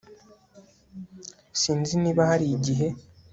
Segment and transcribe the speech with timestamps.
[1.61, 2.87] Sinzi niba hari igihe